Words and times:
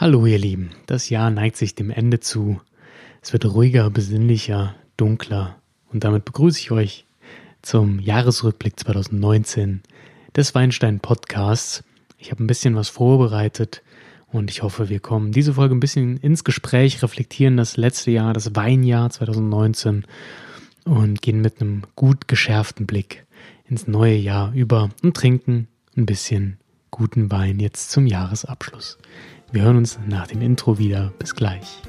Hallo 0.00 0.26
ihr 0.26 0.38
Lieben, 0.38 0.70
das 0.86 1.08
Jahr 1.08 1.28
neigt 1.28 1.56
sich 1.56 1.74
dem 1.74 1.90
Ende 1.90 2.20
zu. 2.20 2.60
Es 3.20 3.32
wird 3.32 3.44
ruhiger, 3.46 3.90
besinnlicher, 3.90 4.76
dunkler 4.96 5.56
und 5.92 6.04
damit 6.04 6.24
begrüße 6.24 6.60
ich 6.60 6.70
euch 6.70 7.04
zum 7.62 7.98
Jahresrückblick 7.98 8.78
2019 8.78 9.82
des 10.36 10.54
Weinstein 10.54 11.00
Podcasts. 11.00 11.82
Ich 12.16 12.30
habe 12.30 12.44
ein 12.44 12.46
bisschen 12.46 12.76
was 12.76 12.88
vorbereitet 12.88 13.82
und 14.30 14.52
ich 14.52 14.62
hoffe, 14.62 14.88
wir 14.88 15.00
kommen 15.00 15.32
diese 15.32 15.54
Folge 15.54 15.74
ein 15.74 15.80
bisschen 15.80 16.16
ins 16.18 16.44
Gespräch, 16.44 17.02
reflektieren 17.02 17.56
das 17.56 17.76
letzte 17.76 18.12
Jahr, 18.12 18.32
das 18.32 18.54
Weinjahr 18.54 19.10
2019 19.10 20.04
und 20.84 21.22
gehen 21.22 21.40
mit 21.40 21.60
einem 21.60 21.82
gut 21.96 22.28
geschärften 22.28 22.86
Blick 22.86 23.26
ins 23.68 23.88
neue 23.88 24.14
Jahr 24.14 24.52
über 24.54 24.90
und 25.02 25.16
trinken 25.16 25.66
ein 25.96 26.06
bisschen 26.06 26.56
guten 26.92 27.32
Wein 27.32 27.58
jetzt 27.58 27.90
zum 27.90 28.06
Jahresabschluss. 28.06 28.96
Wir 29.50 29.62
hören 29.62 29.78
uns 29.78 29.98
nach 30.06 30.26
dem 30.26 30.42
Intro 30.42 30.78
wieder. 30.78 31.10
Bis 31.18 31.34
gleich. 31.34 31.80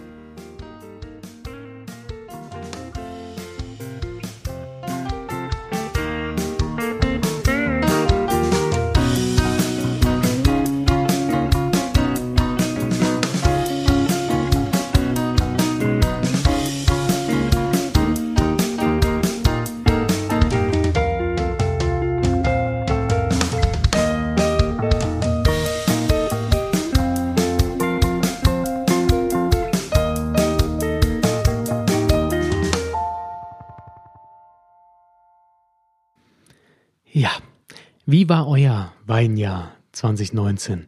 Wie 38.20 38.28
war 38.28 38.50
euer 38.50 38.92
Weinjahr 39.08 39.72
2019? 39.94 40.88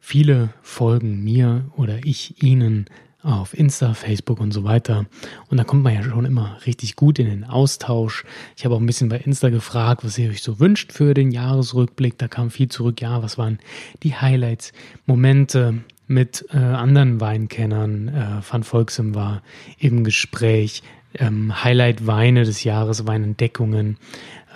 Viele 0.00 0.54
folgen 0.62 1.22
mir 1.22 1.70
oder 1.76 1.98
ich 2.02 2.42
ihnen 2.42 2.86
auf 3.22 3.52
Insta, 3.52 3.92
Facebook 3.92 4.40
und 4.40 4.52
so 4.52 4.64
weiter. 4.64 5.04
Und 5.50 5.58
da 5.58 5.64
kommt 5.64 5.82
man 5.82 5.92
ja 5.92 6.02
schon 6.02 6.24
immer 6.24 6.56
richtig 6.64 6.96
gut 6.96 7.18
in 7.18 7.26
den 7.26 7.44
Austausch. 7.44 8.24
Ich 8.56 8.64
habe 8.64 8.74
auch 8.74 8.80
ein 8.80 8.86
bisschen 8.86 9.10
bei 9.10 9.18
Insta 9.18 9.50
gefragt, 9.50 10.02
was 10.02 10.16
ihr 10.16 10.30
euch 10.30 10.42
so 10.42 10.60
wünscht 10.60 10.94
für 10.94 11.12
den 11.12 11.30
Jahresrückblick. 11.30 12.16
Da 12.16 12.26
kam 12.26 12.50
viel 12.50 12.68
zurück. 12.68 13.02
Ja, 13.02 13.22
was 13.22 13.36
waren 13.36 13.58
die 14.02 14.14
Highlights, 14.14 14.72
Momente 15.04 15.84
mit 16.06 16.46
äh, 16.54 16.56
anderen 16.56 17.20
Weinkennern? 17.20 18.08
Äh, 18.08 18.50
Van 18.50 18.62
Volksem 18.62 19.14
war 19.14 19.42
im 19.78 20.04
Gespräch. 20.04 20.82
Ähm, 21.14 21.62
Highlight 21.64 22.06
Weine 22.06 22.44
des 22.44 22.64
Jahres, 22.64 23.06
Weinentdeckungen 23.06 23.98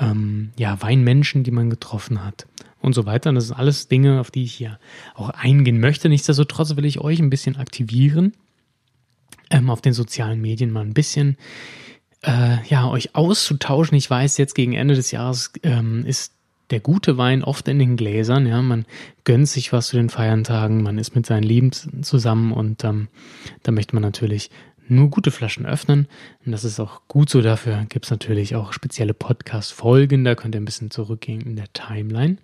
ähm, 0.01 0.51
ja, 0.57 0.81
Weinmenschen, 0.81 1.43
die 1.43 1.51
man 1.51 1.71
getroffen 1.71 2.25
hat 2.25 2.47
und 2.81 2.95
so 2.95 3.07
weiter. 3.07 3.31
Und 3.31 3.37
das 3.37 3.49
sind 3.49 3.59
alles 3.59 3.89
Dinge, 3.89 4.21
auf 4.21 4.31
die 4.31 4.45
ich 4.45 4.55
hier 4.55 4.79
auch 5.15 5.31
eingehen 5.31 5.81
möchte. 5.81 6.09
Nichtsdestotrotz 6.09 6.77
will 6.77 6.85
ich 6.85 7.01
euch 7.01 7.21
ein 7.21 7.31
bisschen 7.31 7.57
aktivieren, 7.57 8.33
ähm, 9.51 9.71
auf 9.71 9.81
den 9.81 9.93
sozialen 9.93 10.41
Medien 10.41 10.71
mal 10.71 10.83
ein 10.83 10.95
bisschen 10.95 11.37
äh, 12.23 12.59
ja, 12.69 12.89
euch 12.89 13.15
auszutauschen. 13.15 13.97
Ich 13.97 14.11
weiß, 14.11 14.39
jetzt 14.39 14.55
gegen 14.55 14.73
Ende 14.73 14.95
des 14.95 15.11
Jahres 15.11 15.53
ähm, 15.63 16.05
ist 16.07 16.33
der 16.71 16.81
gute 16.81 17.17
Wein 17.17 17.45
oft 17.45 17.69
in 17.69 17.79
den 17.79 17.97
Gläsern, 17.97 18.45
ja, 18.45 18.61
man 18.61 18.87
gönnt 19.23 19.49
sich 19.49 19.73
was 19.73 19.87
zu 19.87 19.97
den 19.97 20.11
Feiertagen, 20.11 20.83
man 20.83 20.99
ist 20.99 21.15
mit 21.15 21.25
seinen 21.25 21.45
Lieben 21.45 21.71
zusammen 21.71 22.53
und 22.53 22.83
ähm, 22.83 23.07
da 23.63 23.71
möchte 23.71 23.95
man 23.95 24.03
natürlich 24.03 24.51
nur 24.89 25.11
gute 25.11 25.31
Flaschen 25.31 25.67
öffnen. 25.67 26.07
Und 26.45 26.53
das 26.53 26.65
ist 26.65 26.81
auch 26.81 27.03
gut 27.09 27.31
so. 27.31 27.43
Dafür 27.43 27.85
gibt 27.89 28.07
es 28.07 28.11
natürlich 28.11 28.55
auch 28.55 28.73
spezielle 28.73 29.15
Podcast-Folgen. 29.15 30.25
Da 30.25 30.35
könnt 30.35 30.55
ihr 30.55 30.61
ein 30.61 30.65
bisschen 30.67 30.91
zurückgehen 30.91 31.43
in 31.43 31.57
der 31.57 31.73
Timeline. 31.73 32.39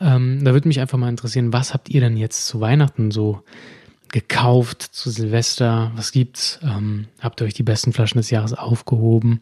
Ähm, 0.00 0.44
da 0.44 0.52
würde 0.52 0.68
mich 0.68 0.80
einfach 0.80 0.98
mal 0.98 1.08
interessieren, 1.08 1.52
was 1.52 1.74
habt 1.74 1.88
ihr 1.88 2.00
denn 2.00 2.16
jetzt 2.16 2.46
zu 2.46 2.60
Weihnachten 2.60 3.10
so 3.10 3.42
gekauft, 4.08 4.82
zu 4.82 5.10
Silvester? 5.10 5.92
Was 5.94 6.12
gibt's? 6.12 6.58
Ähm, 6.62 7.06
habt 7.20 7.40
ihr 7.40 7.46
euch 7.46 7.54
die 7.54 7.62
besten 7.62 7.92
Flaschen 7.92 8.18
des 8.18 8.30
Jahres 8.30 8.54
aufgehoben? 8.54 9.40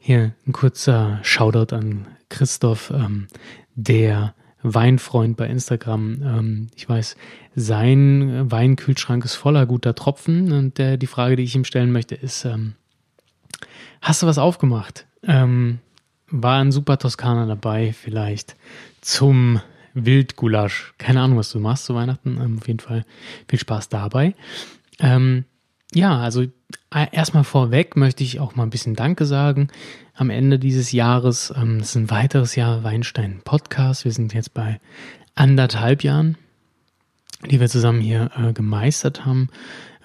Hier 0.00 0.34
ein 0.46 0.52
kurzer 0.52 1.20
Shoutout 1.22 1.74
an 1.74 2.06
Christoph, 2.28 2.90
ähm, 2.90 3.26
der 3.74 4.34
Weinfreund 4.64 5.36
bei 5.36 5.46
Instagram. 5.46 6.22
Ähm, 6.22 6.66
ich 6.74 6.88
weiß, 6.88 7.16
sein 7.54 8.50
Weinkühlschrank 8.50 9.24
ist 9.24 9.34
voller 9.34 9.66
guter 9.66 9.94
Tropfen. 9.94 10.50
Und 10.50 10.78
der, 10.78 10.96
die 10.96 11.06
Frage, 11.06 11.36
die 11.36 11.44
ich 11.44 11.54
ihm 11.54 11.64
stellen 11.64 11.92
möchte, 11.92 12.14
ist: 12.14 12.44
ähm, 12.44 12.74
Hast 14.00 14.22
du 14.22 14.26
was 14.26 14.38
aufgemacht? 14.38 15.06
Ähm, 15.22 15.78
war 16.28 16.60
ein 16.60 16.72
super 16.72 16.98
Toskana 16.98 17.46
dabei, 17.46 17.92
vielleicht 17.92 18.56
zum 19.00 19.60
Wildgulasch. 19.92 20.94
Keine 20.98 21.20
Ahnung, 21.20 21.38
was 21.38 21.52
du 21.52 21.60
machst 21.60 21.84
zu 21.84 21.94
Weihnachten. 21.94 22.38
Ähm, 22.40 22.58
auf 22.58 22.66
jeden 22.66 22.80
Fall 22.80 23.04
viel 23.48 23.58
Spaß 23.58 23.90
dabei. 23.90 24.34
Ähm, 24.98 25.44
ja, 25.94 26.18
also 26.18 26.44
erstmal 27.12 27.44
vorweg 27.44 27.96
möchte 27.96 28.22
ich 28.22 28.40
auch 28.40 28.54
mal 28.56 28.64
ein 28.64 28.70
bisschen 28.70 28.94
Danke 28.94 29.24
sagen 29.26 29.68
am 30.14 30.30
Ende 30.30 30.58
dieses 30.58 30.92
Jahres. 30.92 31.52
Ähm, 31.56 31.78
es 31.78 31.90
ist 31.90 31.96
ein 31.96 32.10
weiteres 32.10 32.56
Jahr 32.56 32.84
Weinstein 32.84 33.40
Podcast. 33.44 34.04
Wir 34.04 34.12
sind 34.12 34.32
jetzt 34.32 34.54
bei 34.54 34.80
anderthalb 35.34 36.04
Jahren, 36.04 36.36
die 37.50 37.60
wir 37.60 37.68
zusammen 37.68 38.00
hier 38.00 38.30
äh, 38.36 38.52
gemeistert 38.52 39.26
haben, 39.26 39.48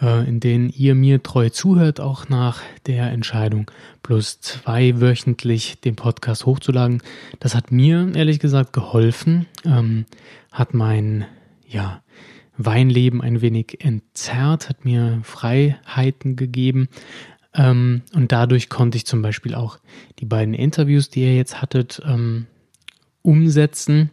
äh, 0.01 0.27
in 0.27 0.39
denen 0.39 0.69
ihr 0.69 0.95
mir 0.95 1.21
treu 1.21 1.49
zuhört, 1.49 1.99
auch 1.99 2.27
nach 2.29 2.61
der 2.87 3.11
Entscheidung, 3.11 3.69
plus 4.01 4.41
zwei 4.41 4.99
wöchentlich 4.99 5.79
den 5.81 5.95
Podcast 5.95 6.45
hochzuladen. 6.45 7.01
Das 7.39 7.55
hat 7.55 7.71
mir 7.71 8.11
ehrlich 8.15 8.39
gesagt 8.39 8.73
geholfen, 8.73 9.45
ähm, 9.65 10.05
hat 10.51 10.73
mein, 10.73 11.25
ja, 11.67 12.01
Weinleben 12.59 13.21
ein 13.21 13.41
wenig 13.41 13.83
entzerrt, 13.83 14.69
hat 14.69 14.85
mir 14.85 15.21
Freiheiten 15.23 16.35
gegeben, 16.35 16.89
ähm, 17.53 18.03
und 18.13 18.31
dadurch 18.31 18.69
konnte 18.69 18.97
ich 18.97 19.05
zum 19.05 19.21
Beispiel 19.21 19.55
auch 19.55 19.79
die 20.19 20.25
beiden 20.25 20.53
Interviews, 20.53 21.09
die 21.09 21.21
ihr 21.21 21.35
jetzt 21.35 21.61
hattet, 21.61 22.01
ähm, 22.05 22.45
umsetzen. 23.21 24.11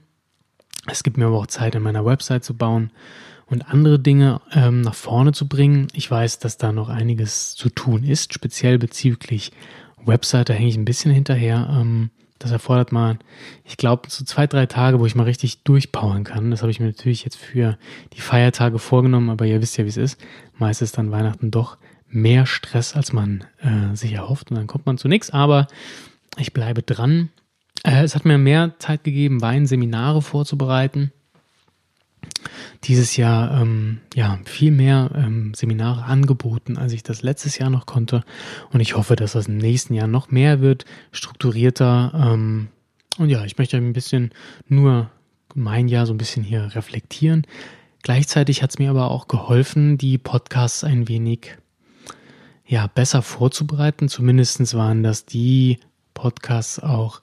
Es 0.86 1.02
gibt 1.02 1.16
mir 1.16 1.26
aber 1.26 1.38
auch 1.38 1.46
Zeit, 1.46 1.76
an 1.76 1.82
meiner 1.82 2.04
Website 2.04 2.44
zu 2.44 2.54
bauen 2.54 2.90
und 3.46 3.68
andere 3.68 3.98
Dinge 3.98 4.40
ähm, 4.52 4.80
nach 4.80 4.94
vorne 4.94 5.32
zu 5.32 5.48
bringen. 5.48 5.88
Ich 5.92 6.10
weiß, 6.10 6.38
dass 6.38 6.56
da 6.56 6.72
noch 6.72 6.88
einiges 6.88 7.54
zu 7.54 7.68
tun 7.68 8.04
ist, 8.04 8.32
speziell 8.32 8.78
bezüglich 8.78 9.52
Website, 10.04 10.48
da 10.48 10.54
hänge 10.54 10.68
ich 10.68 10.76
ein 10.76 10.84
bisschen 10.84 11.12
hinterher. 11.12 11.68
Ähm, 11.70 12.10
das 12.38 12.50
erfordert 12.50 12.92
mal, 12.92 13.18
ich 13.64 13.76
glaube, 13.76 14.08
so 14.08 14.24
zwei, 14.24 14.46
drei 14.46 14.66
Tage, 14.66 15.00
wo 15.00 15.06
ich 15.06 15.14
mal 15.14 15.24
richtig 15.24 15.62
durchpowern 15.62 16.24
kann. 16.24 16.50
Das 16.50 16.62
habe 16.62 16.70
ich 16.70 16.80
mir 16.80 16.86
natürlich 16.86 17.24
jetzt 17.24 17.36
für 17.36 17.78
die 18.12 18.20
Feiertage 18.20 18.78
vorgenommen, 18.78 19.30
aber 19.30 19.46
ihr 19.46 19.62
wisst 19.62 19.76
ja, 19.76 19.84
wie 19.84 19.88
es 19.88 19.96
ist. 19.96 20.20
Meist 20.58 20.82
ist 20.82 20.98
dann 20.98 21.10
Weihnachten 21.10 21.50
doch 21.50 21.78
mehr 22.08 22.46
Stress, 22.46 22.94
als 22.94 23.12
man 23.12 23.44
äh, 23.60 23.94
sich 23.96 24.12
erhofft 24.12 24.50
und 24.50 24.56
dann 24.56 24.66
kommt 24.66 24.86
man 24.86 24.98
zu 24.98 25.08
nichts. 25.08 25.30
Aber 25.30 25.66
ich 26.38 26.52
bleibe 26.52 26.82
dran. 26.82 27.30
Äh, 27.84 28.04
es 28.04 28.14
hat 28.14 28.24
mir 28.24 28.38
mehr 28.38 28.74
Zeit 28.78 29.04
gegeben, 29.04 29.40
Weinseminare 29.40 30.22
vorzubereiten. 30.22 31.12
Dieses 32.84 33.16
Jahr 33.16 33.60
ähm, 33.60 33.98
ja 34.14 34.38
viel 34.44 34.70
mehr 34.70 35.10
ähm, 35.14 35.54
Seminare 35.54 36.04
angeboten, 36.04 36.76
als 36.76 36.92
ich 36.92 37.02
das 37.02 37.22
letztes 37.22 37.58
Jahr 37.58 37.70
noch 37.70 37.86
konnte. 37.86 38.22
Und 38.72 38.80
ich 38.80 38.96
hoffe, 38.96 39.16
dass 39.16 39.32
das 39.32 39.48
im 39.48 39.56
nächsten 39.56 39.94
Jahr 39.94 40.06
noch 40.06 40.30
mehr 40.30 40.60
wird, 40.60 40.84
strukturierter. 41.12 42.12
Ähm, 42.14 42.68
und 43.18 43.30
ja, 43.30 43.44
ich 43.44 43.58
möchte 43.58 43.76
ein 43.76 43.92
bisschen 43.92 44.30
nur 44.68 45.10
mein 45.54 45.88
Jahr 45.88 46.06
so 46.06 46.12
ein 46.14 46.18
bisschen 46.18 46.44
hier 46.44 46.74
reflektieren. 46.74 47.46
Gleichzeitig 48.02 48.62
hat 48.62 48.70
es 48.70 48.78
mir 48.78 48.90
aber 48.90 49.10
auch 49.10 49.26
geholfen, 49.26 49.98
die 49.98 50.18
Podcasts 50.18 50.84
ein 50.84 51.08
wenig 51.08 51.56
ja, 52.66 52.86
besser 52.86 53.22
vorzubereiten. 53.22 54.08
Zumindest 54.08 54.74
waren 54.74 55.02
das 55.02 55.24
die 55.24 55.78
Podcasts 56.14 56.78
auch, 56.78 57.20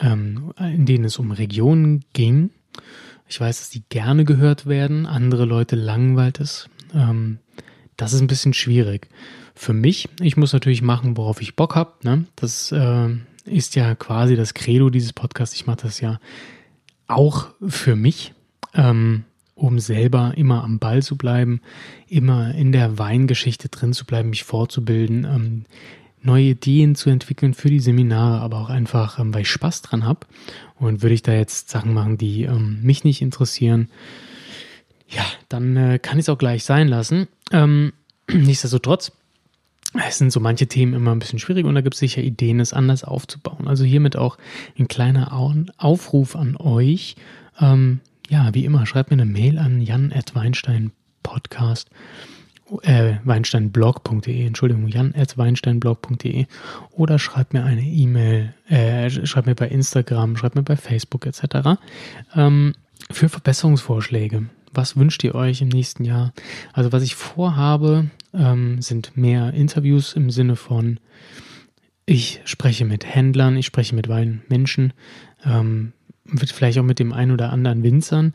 ähm, 0.00 0.52
in 0.58 0.86
denen 0.86 1.04
es 1.04 1.18
um 1.18 1.30
Regionen 1.30 2.04
ging. 2.12 2.50
Ich 3.28 3.40
weiß, 3.40 3.58
dass 3.58 3.70
die 3.70 3.82
gerne 3.88 4.24
gehört 4.24 4.66
werden. 4.66 5.06
Andere 5.06 5.44
Leute 5.44 5.76
langweilt 5.76 6.40
es. 6.40 6.68
Ähm, 6.94 7.38
das 7.96 8.12
ist 8.12 8.20
ein 8.20 8.26
bisschen 8.26 8.54
schwierig. 8.54 9.08
Für 9.54 9.72
mich, 9.72 10.08
ich 10.20 10.36
muss 10.36 10.52
natürlich 10.52 10.82
machen, 10.82 11.16
worauf 11.16 11.42
ich 11.42 11.56
Bock 11.56 11.74
habe. 11.74 11.92
Ne? 12.02 12.24
Das 12.36 12.72
äh, 12.72 13.08
ist 13.44 13.74
ja 13.74 13.94
quasi 13.94 14.36
das 14.36 14.54
Credo 14.54 14.88
dieses 14.88 15.12
Podcasts. 15.12 15.54
Ich 15.56 15.66
mache 15.66 15.82
das 15.82 16.00
ja 16.00 16.20
auch 17.06 17.48
für 17.66 17.96
mich. 17.96 18.34
Ähm, 18.74 19.24
um 19.58 19.80
selber 19.80 20.34
immer 20.36 20.62
am 20.62 20.78
Ball 20.78 21.02
zu 21.02 21.16
bleiben, 21.16 21.60
immer 22.06 22.54
in 22.54 22.70
der 22.70 22.98
Weingeschichte 22.98 23.68
drin 23.68 23.92
zu 23.92 24.06
bleiben, 24.06 24.30
mich 24.30 24.44
fortzubilden, 24.44 25.24
ähm, 25.24 25.64
neue 26.22 26.44
Ideen 26.44 26.94
zu 26.94 27.10
entwickeln 27.10 27.54
für 27.54 27.70
die 27.70 27.80
Seminare, 27.80 28.40
aber 28.40 28.58
auch 28.58 28.70
einfach, 28.70 29.18
ähm, 29.18 29.34
weil 29.34 29.42
ich 29.42 29.50
Spaß 29.50 29.82
dran 29.82 30.04
habe. 30.04 30.20
Und 30.76 31.02
würde 31.02 31.14
ich 31.14 31.22
da 31.22 31.32
jetzt 31.32 31.70
Sachen 31.70 31.92
machen, 31.92 32.18
die 32.18 32.44
ähm, 32.44 32.80
mich 32.82 33.04
nicht 33.04 33.22
interessieren, 33.22 33.88
Ja, 35.08 35.24
dann 35.48 35.76
äh, 35.76 35.98
kann 35.98 36.18
ich 36.18 36.24
es 36.24 36.28
auch 36.28 36.38
gleich 36.38 36.64
sein 36.64 36.88
lassen. 36.88 37.28
Ähm, 37.50 37.92
nichtsdestotrotz, 38.30 39.12
es 40.06 40.18
sind 40.18 40.30
so 40.30 40.40
manche 40.40 40.66
Themen 40.66 40.92
immer 40.92 41.12
ein 41.12 41.18
bisschen 41.18 41.38
schwierig 41.38 41.64
und 41.64 41.74
da 41.74 41.80
gibt 41.80 41.94
es 41.94 42.00
sicher 42.00 42.20
Ideen, 42.22 42.60
es 42.60 42.74
anders 42.74 43.04
aufzubauen. 43.04 43.66
Also 43.66 43.84
hiermit 43.84 44.16
auch 44.16 44.36
ein 44.78 44.86
kleiner 44.86 45.32
Aufruf 45.78 46.36
an 46.36 46.56
euch. 46.56 47.16
Ähm, 47.58 48.00
ja, 48.28 48.52
wie 48.54 48.66
immer, 48.66 48.84
schreibt 48.84 49.10
mir 49.10 49.14
eine 49.14 49.24
Mail 49.24 49.58
an 49.58 49.80
jan.weinstein.podcast 49.80 51.88
äh, 52.82 53.14
weinsteinblog.de, 53.24 54.46
Entschuldigung, 54.46 54.88
jan.weinsteinblog.de 54.88 56.46
oder 56.92 57.18
schreibt 57.18 57.54
mir 57.54 57.64
eine 57.64 57.82
E-Mail, 57.82 58.54
äh, 58.68 59.10
schreibt 59.10 59.46
mir 59.46 59.54
bei 59.54 59.68
Instagram, 59.68 60.36
schreibt 60.36 60.54
mir 60.54 60.62
bei 60.62 60.76
Facebook 60.76 61.26
etc. 61.26 61.80
Ähm, 62.34 62.74
für 63.10 63.28
Verbesserungsvorschläge. 63.28 64.46
Was 64.72 64.96
wünscht 64.96 65.24
ihr 65.24 65.34
euch 65.34 65.62
im 65.62 65.68
nächsten 65.68 66.04
Jahr? 66.04 66.32
Also 66.72 66.92
was 66.92 67.02
ich 67.02 67.14
vorhabe, 67.14 68.10
ähm, 68.34 68.82
sind 68.82 69.16
mehr 69.16 69.54
Interviews 69.54 70.12
im 70.12 70.30
Sinne 70.30 70.56
von, 70.56 71.00
ich 72.06 72.40
spreche 72.44 72.84
mit 72.84 73.06
Händlern, 73.06 73.56
ich 73.56 73.66
spreche 73.66 73.94
mit 73.94 74.08
Weinmenschen, 74.08 74.92
ähm, 75.44 75.92
vielleicht 76.26 76.78
auch 76.78 76.84
mit 76.84 76.98
dem 76.98 77.12
einen 77.12 77.32
oder 77.32 77.50
anderen 77.50 77.82
Winzern. 77.82 78.32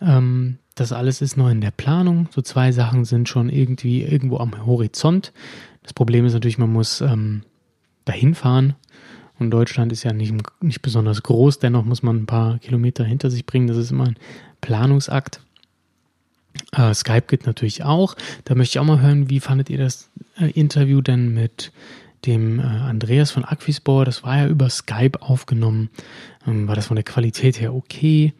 Ähm, 0.00 0.58
das 0.76 0.92
alles 0.92 1.22
ist 1.22 1.36
noch 1.36 1.48
in 1.48 1.60
der 1.60 1.72
Planung. 1.72 2.28
So 2.30 2.42
zwei 2.42 2.70
Sachen 2.70 3.04
sind 3.04 3.28
schon 3.28 3.48
irgendwie 3.48 4.02
irgendwo 4.02 4.38
am 4.38 4.66
Horizont. 4.66 5.32
Das 5.82 5.94
Problem 5.94 6.26
ist 6.26 6.34
natürlich, 6.34 6.58
man 6.58 6.72
muss 6.72 7.00
ähm, 7.00 7.42
dahin 8.04 8.34
fahren. 8.34 8.74
Und 9.38 9.50
Deutschland 9.50 9.90
ist 9.90 10.04
ja 10.04 10.12
nicht, 10.12 10.34
nicht 10.62 10.82
besonders 10.82 11.22
groß, 11.22 11.58
dennoch 11.58 11.84
muss 11.84 12.02
man 12.02 12.16
ein 12.16 12.26
paar 12.26 12.58
Kilometer 12.58 13.04
hinter 13.04 13.30
sich 13.30 13.44
bringen. 13.44 13.66
Das 13.66 13.76
ist 13.76 13.90
immer 13.90 14.04
ein 14.04 14.16
Planungsakt. 14.60 15.40
Äh, 16.72 16.92
Skype 16.94 17.26
geht 17.26 17.46
natürlich 17.46 17.82
auch. 17.82 18.14
Da 18.44 18.54
möchte 18.54 18.72
ich 18.72 18.78
auch 18.78 18.84
mal 18.84 19.00
hören, 19.00 19.30
wie 19.30 19.40
fandet 19.40 19.70
ihr 19.70 19.78
das 19.78 20.10
äh, 20.38 20.50
Interview 20.50 21.00
denn 21.00 21.32
mit 21.32 21.72
dem 22.26 22.60
äh, 22.60 22.62
Andreas 22.62 23.30
von 23.30 23.44
Aquisbor? 23.44 24.04
Das 24.04 24.22
war 24.24 24.36
ja 24.36 24.46
über 24.46 24.68
Skype 24.68 25.20
aufgenommen. 25.20 25.88
Ähm, 26.46 26.68
war 26.68 26.74
das 26.74 26.86
von 26.86 26.96
der 26.96 27.04
Qualität 27.04 27.60
her 27.60 27.74
okay? 27.74 28.34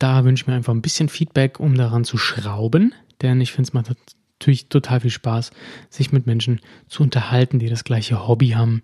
Da 0.00 0.24
wünsche 0.24 0.42
ich 0.42 0.46
mir 0.48 0.54
einfach 0.54 0.72
ein 0.72 0.82
bisschen 0.82 1.10
Feedback, 1.10 1.60
um 1.60 1.76
daran 1.76 2.04
zu 2.04 2.16
schrauben, 2.16 2.94
denn 3.20 3.40
ich 3.42 3.52
finde 3.52 3.68
es 3.68 3.74
macht 3.74 3.94
natürlich 4.40 4.68
total 4.70 5.00
viel 5.00 5.10
Spaß, 5.10 5.50
sich 5.90 6.10
mit 6.10 6.26
Menschen 6.26 6.60
zu 6.88 7.02
unterhalten, 7.02 7.58
die 7.58 7.68
das 7.68 7.84
gleiche 7.84 8.26
Hobby 8.26 8.48
haben. 8.48 8.82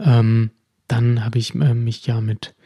Ähm, 0.00 0.50
dann 0.88 1.24
habe 1.24 1.38
ich 1.38 1.54
äh, 1.54 1.72
mich 1.72 2.04
ja 2.06 2.20
mit, 2.20 2.56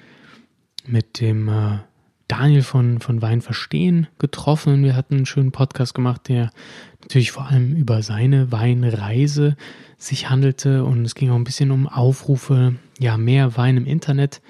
mit 0.87 1.21
dem 1.21 1.49
äh, 1.49 1.79
Daniel 2.27 2.63
von, 2.63 3.01
von 3.01 3.21
Wein 3.21 3.43
verstehen 3.43 4.07
getroffen. 4.19 4.83
Wir 4.83 4.97
hatten 4.97 5.17
einen 5.17 5.27
schönen 5.27 5.53
Podcast 5.53 5.95
gemacht, 5.95 6.29
der 6.29 6.53
natürlich 7.03 7.33
vor 7.33 7.49
allem 7.49 7.77
über 7.77 8.03
seine 8.03 8.51
Weinreise 8.51 9.59
sich 9.99 10.31
handelte 10.31 10.85
und 10.85 11.05
es 11.05 11.15
ging 11.15 11.29
auch 11.29 11.37
ein 11.37 11.45
bisschen 11.45 11.71
um 11.71 11.87
Aufrufe, 11.87 12.77
ja, 12.99 13.19
mehr 13.19 13.59
Wein 13.59 13.77
im 13.77 13.85
Internet 13.85 14.41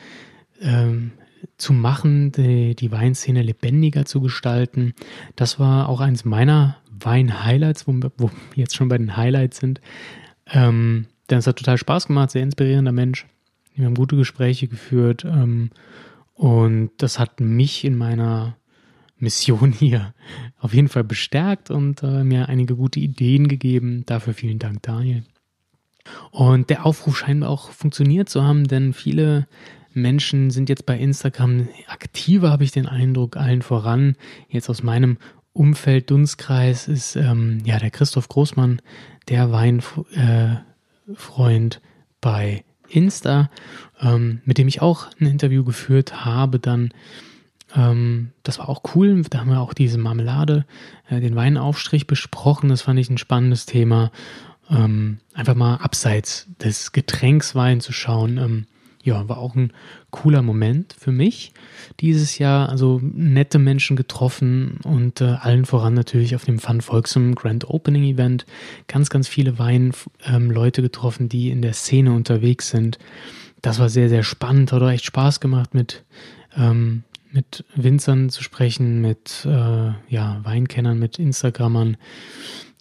ähm, 0.61 1.11
zu 1.57 1.73
machen, 1.73 2.33
die, 2.33 2.75
die 2.75 2.93
Weinszene 2.93 3.43
lebendiger 3.43 4.05
zu 4.05 4.21
gestalten. 4.21 4.95
Das 5.37 5.59
war 5.59 5.89
auch 5.89 6.01
eins 6.01 6.25
meiner 6.25 6.77
Wein-Highlights, 6.91 7.87
wo, 7.87 7.93
wo 8.19 8.29
wir 8.29 8.63
jetzt 8.63 8.75
schon 8.77 8.89
bei 8.89 8.99
den 8.99 9.17
Highlights 9.17 9.59
sind. 9.59 9.81
Ähm, 10.47 11.07
denn 11.29 11.39
es 11.39 11.47
hat 11.47 11.57
total 11.57 11.79
Spaß 11.79 12.09
gemacht, 12.09 12.31
sehr 12.31 12.43
inspirierender 12.43 12.93
Mensch. 12.93 13.27
Wir 13.75 13.87
haben 13.87 13.95
gute 13.95 14.17
Gespräche 14.17 14.69
geführt. 14.69 15.25
Ähm, 15.25 15.71
und 16.35 16.91
das 16.99 17.19
hat 17.19 17.41
mich 17.41 17.85
in 17.85 17.97
meiner 17.97 18.57
Mission 19.19 19.73
hier 19.73 20.15
auf 20.59 20.75
jeden 20.75 20.89
Fall 20.89 21.05
bestärkt 21.05 21.71
und 21.71 22.03
äh, 22.03 22.25
mir 22.25 22.49
einige 22.49 22.77
gute 22.77 23.01
Ideen 23.01 23.49
gegeben. 23.49 24.05
Dafür 24.07 24.35
vielen 24.35 24.59
Dank, 24.59 24.83
Daniel. 24.83 25.25
Und 26.31 26.71
der 26.71 26.87
Aufruf 26.87 27.19
scheint 27.19 27.45
auch 27.45 27.71
funktioniert 27.71 28.29
zu 28.29 28.43
haben, 28.43 28.67
denn 28.67 28.93
viele 28.93 29.47
Menschen 29.93 30.51
sind 30.51 30.69
jetzt 30.69 30.87
bei 30.87 30.99
Instagram 30.99 31.69
aktiver, 31.89 32.51
habe 32.51 32.65
ich 32.65 32.73
den 32.73 32.87
Eindruck, 32.87 33.37
allen 33.37 33.63
voran. 33.63 34.17
Jetzt 34.49 34.69
aus 34.69 34.83
meinem 34.83 35.19
Umfeld, 35.53 36.11
Dunstkreis, 36.11 36.89
ist 36.89 37.17
ähm, 37.17 37.59
ja 37.65 37.79
der 37.79 37.91
Christoph 37.91 38.29
Großmann, 38.29 38.81
der 39.29 39.53
Weinfreund 39.53 40.07
äh, 41.77 41.81
bei 42.21 42.65
Insta, 42.89 43.51
ähm, 44.01 44.41
mit 44.45 44.59
dem 44.59 44.69
ich 44.69 44.83
auch 44.83 45.09
ein 45.21 45.27
Interview 45.27 45.65
geführt 45.65 46.25
habe, 46.25 46.59
dann 46.59 46.93
ähm, 47.75 48.33
das 48.43 48.59
war 48.59 48.69
auch 48.69 48.83
cool. 48.95 49.23
Da 49.31 49.41
haben 49.41 49.51
wir 49.51 49.61
auch 49.61 49.75
diese 49.75 49.99
Marmelade, 49.99 50.67
äh, 51.09 51.21
den 51.21 51.37
Weinaufstrich 51.37 52.07
besprochen. 52.07 52.69
Das 52.69 52.83
fand 52.83 52.99
ich 52.99 53.11
ein 53.11 53.19
spannendes 53.19 53.67
Thema. 53.67 54.11
Ähm, 54.69 55.19
einfach 55.35 55.55
mal 55.55 55.77
abseits 55.77 56.49
des 56.61 56.93
Getränks 56.93 57.55
Wein 57.55 57.81
zu 57.81 57.93
schauen. 57.93 58.67
Ja, 59.03 59.29
war 59.31 59.39
auch 59.39 59.55
ein 59.55 59.73
cooler 60.11 60.43
Moment 60.43 60.95
für 60.99 61.11
mich 61.11 61.55
dieses 62.01 62.39
Jahr. 62.39 62.69
Also 62.69 63.01
nette 63.03 63.59
Menschen 63.59 63.97
getroffen 63.97 64.79
und 64.85 65.23
äh, 65.23 65.37
allen 65.41 65.65
voran 65.65 65.95
natürlich 65.95 66.35
auf 66.35 66.45
dem 66.45 66.59
Fun 66.59 66.83
Volksum 66.83 67.35
Grand 67.35 67.69
Opening 67.71 68.05
Event 68.05 68.45
ganz, 68.89 69.09
ganz 69.09 69.27
viele 69.27 69.59
Weinleute 69.59 70.81
ähm, 70.81 70.85
getroffen, 70.85 71.31
die 71.31 71.51
in 71.51 71.63
der 71.63 71.73
Szene 71.73 72.13
unterwegs 72.13 72.69
sind. 72.69 72.99
Das 73.63 73.79
war 73.79 73.89
sehr, 73.89 74.11
sehr 74.11 74.23
spannend. 74.23 74.71
Hat 74.73 74.83
auch 74.83 74.91
echt 74.91 75.07
Spaß 75.07 75.41
gemacht, 75.41 75.73
mit, 75.73 76.05
ähm, 76.55 77.05
mit 77.33 77.65
Winzern 77.75 78.29
zu 78.29 78.43
sprechen, 78.43 79.01
mit 79.01 79.47
äh, 79.47 79.93
ja, 80.09 80.41
Weinkennern, 80.43 80.99
mit 80.99 81.19
Instagrammern, 81.19 81.97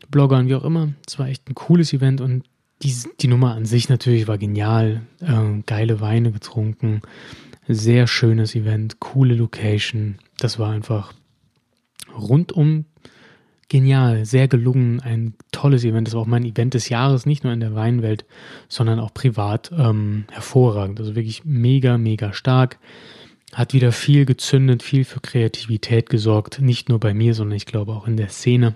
Bloggern, 0.10 0.48
wie 0.50 0.56
auch 0.56 0.66
immer. 0.66 0.90
Es 1.08 1.18
war 1.18 1.28
echt 1.28 1.50
ein 1.50 1.56
cooles 1.56 1.94
Event 1.94 2.20
und 2.20 2.44
die, 2.82 2.96
die 3.20 3.28
Nummer 3.28 3.56
an 3.56 3.66
sich 3.66 3.90
natürlich 3.90 4.28
war 4.28 4.38
genial. 4.38 5.02
Äh, 5.22 5.62
geile 5.66 6.00
Weine 6.02 6.32
getrunken. 6.32 7.02
Sehr 7.68 8.08
schönes 8.08 8.56
Event, 8.56 9.00
coole 9.00 9.36
Location. 9.36 10.18
Das 10.38 10.58
war 10.58 10.72
einfach 10.72 11.14
rundum 12.18 12.86
genial, 13.70 14.26
sehr 14.26 14.48
gelungen, 14.48 15.00
ein 15.00 15.36
tolles 15.52 15.84
Event. 15.84 16.08
Das 16.08 16.16
war 16.16 16.22
auch 16.22 16.28
mein 16.28 16.44
Event 16.44 16.74
des 16.74 16.90
Jahres, 16.90 17.26
nicht 17.26 17.44
nur 17.44 17.54
in 17.54 17.60
der 17.60 17.76
Weinwelt, 17.76 18.26
sondern 18.68 19.00
auch 19.00 19.14
privat 19.14 19.72
ähm, 19.78 20.26
hervorragend. 20.32 21.00
Also 21.00 21.16
wirklich 21.16 21.46
mega, 21.46 21.98
mega 21.98 22.34
stark. 22.34 22.80
Hat 23.54 23.74
wieder 23.74 23.92
viel 23.92 24.26
gezündet, 24.26 24.84
viel 24.84 25.06
für 25.06 25.22
Kreativität 25.22 26.10
gesorgt. 26.10 26.60
Nicht 26.60 26.90
nur 26.90 27.00
bei 27.00 27.14
mir, 27.14 27.34
sondern 27.34 27.56
ich 27.56 27.66
glaube 27.66 27.94
auch 27.94 28.08
in 28.08 28.18
der 28.18 28.30
Szene. 28.30 28.76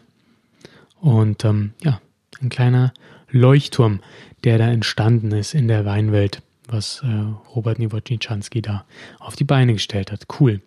Und 0.99 1.43
ähm, 1.43 1.73
ja, 1.83 1.99
ein 2.41 2.49
kleiner 2.49 2.93
Leuchtturm, 3.33 3.99
der 4.43 4.57
da 4.57 4.69
entstanden 4.69 5.31
ist 5.31 5.53
in 5.53 5.67
der 5.67 5.85
Weinwelt, 5.85 6.41
was 6.67 7.01
äh, 7.03 7.07
Robert 7.55 7.79
Niewodniczanski 7.79 8.61
da 8.61 8.85
auf 9.19 9.35
die 9.35 9.43
Beine 9.43 9.73
gestellt 9.73 10.11
hat. 10.11 10.27
Cool. 10.39 10.61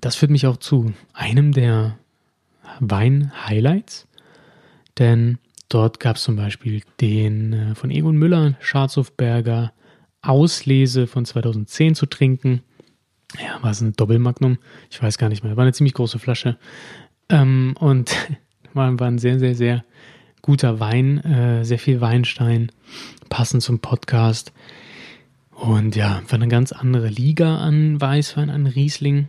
Das 0.00 0.16
führt 0.16 0.30
mich 0.30 0.46
auch 0.46 0.58
zu 0.58 0.92
einem 1.12 1.52
der 1.52 1.98
Wein-Highlights, 2.80 4.06
denn 4.98 5.38
dort 5.68 5.98
gab 5.98 6.16
es 6.16 6.22
zum 6.22 6.36
Beispiel 6.36 6.82
den 7.00 7.52
äh, 7.52 7.74
von 7.74 7.90
Egon 7.90 8.16
Müller, 8.16 8.54
Scharzhofberger 8.60 9.72
Auslese 10.20 11.06
von 11.06 11.24
2010 11.24 11.94
zu 11.94 12.06
trinken. 12.06 12.62
Ja, 13.42 13.62
war 13.62 13.70
es 13.70 13.80
ein 13.80 13.94
Doppelmagnum? 13.94 14.58
Ich 14.90 15.02
weiß 15.02 15.16
gar 15.16 15.28
nicht 15.28 15.44
mehr. 15.44 15.56
War 15.56 15.62
eine 15.62 15.72
ziemlich 15.72 15.94
große 15.94 16.18
Flasche. 16.18 16.58
Ähm, 17.28 17.74
und 17.78 18.14
war, 18.74 18.98
war 18.98 19.06
ein 19.06 19.18
sehr, 19.18 19.38
sehr, 19.38 19.54
sehr 19.54 19.84
guter 20.48 20.80
Wein, 20.80 21.18
äh, 21.24 21.62
sehr 21.62 21.78
viel 21.78 22.00
Weinstein, 22.00 22.72
passend 23.28 23.62
zum 23.62 23.80
Podcast. 23.80 24.54
Und 25.50 25.94
ja, 25.94 26.22
war 26.26 26.36
eine 26.36 26.48
ganz 26.48 26.72
andere 26.72 27.08
Liga 27.08 27.58
an 27.58 28.00
Weißwein, 28.00 28.48
an 28.48 28.66
Riesling. 28.66 29.28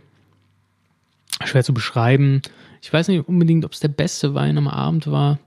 Schwer 1.44 1.62
zu 1.62 1.74
beschreiben. 1.74 2.40
Ich 2.80 2.90
weiß 2.90 3.08
nicht 3.08 3.28
unbedingt, 3.28 3.66
ob 3.66 3.72
es 3.72 3.80
der 3.80 3.88
beste 3.88 4.34
Wein 4.34 4.56
am 4.56 4.66
Abend 4.66 5.08
war, 5.08 5.38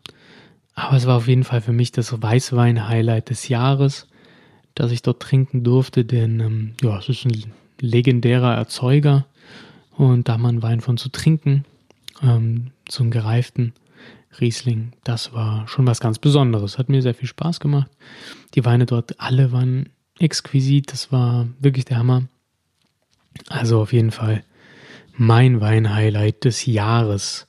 aber 0.76 0.96
es 0.96 1.08
war 1.08 1.18
auf 1.18 1.28
jeden 1.28 1.44
Fall 1.44 1.62
für 1.62 1.74
mich 1.74 1.92
das 1.92 2.22
Weißwein-Highlight 2.22 3.32
des 3.32 3.48
Jahres, 3.48 4.08
das 4.76 4.92
ich 4.92 5.02
dort 5.02 5.24
trinken 5.24 5.64
durfte, 5.64 6.06
denn 6.06 6.40
ähm, 6.40 6.74
ja, 6.84 7.00
es 7.00 7.10
ist 7.10 7.26
ein 7.26 7.52
legendärer 7.80 8.54
Erzeuger 8.54 9.26
und 9.98 10.30
da 10.30 10.38
man 10.38 10.62
Wein 10.62 10.82
von 10.82 10.98
zu 10.98 11.10
trinken, 11.10 11.66
ähm, 12.22 12.68
zum 12.86 13.10
gereiften, 13.10 13.74
Riesling, 14.40 14.94
das 15.04 15.34
war 15.34 15.68
schon 15.68 15.86
was 15.86 16.00
ganz 16.00 16.20
Besonderes. 16.20 16.78
Hat 16.78 16.90
mir 16.90 17.02
sehr 17.02 17.14
viel 17.14 17.28
Spaß 17.28 17.60
gemacht. 17.60 17.92
Die 18.56 18.66
Weine 18.66 18.86
dort 18.86 19.20
alle 19.20 19.52
waren 19.52 19.90
exquisit. 20.20 20.92
Das 20.92 21.12
war 21.12 21.48
wirklich 21.60 21.86
der 21.86 21.98
Hammer. 21.98 22.24
Also 23.50 23.82
auf 23.82 23.94
jeden 23.94 24.12
Fall 24.12 24.44
mein 25.16 25.62
Wein-Highlight 25.62 26.46
des 26.46 26.66
Jahres. 26.66 27.48